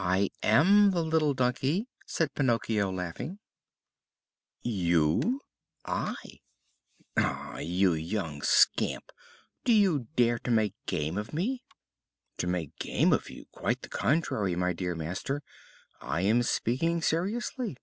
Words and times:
"I 0.00 0.30
am 0.42 0.92
the 0.92 1.04
little 1.04 1.34
donkey!" 1.34 1.88
said 2.06 2.32
Pinocchio, 2.32 2.90
laughing. 2.90 3.38
"You?" 4.62 5.42
"I." 5.84 6.14
"Ah, 7.18 7.58
you 7.58 7.92
young 7.92 8.40
scamp!! 8.40 9.12
Do 9.66 9.74
you 9.74 10.06
dare 10.16 10.38
to 10.38 10.50
make 10.50 10.72
game 10.86 11.18
of 11.18 11.34
me?" 11.34 11.64
"To 12.38 12.46
make 12.46 12.78
game 12.78 13.12
of 13.12 13.28
you? 13.28 13.44
Quite 13.52 13.82
the 13.82 13.90
contrary, 13.90 14.56
my 14.56 14.72
dear 14.72 14.94
master? 14.94 15.42
I 16.00 16.22
am 16.22 16.42
speaking 16.42 17.02
seriously." 17.02 17.76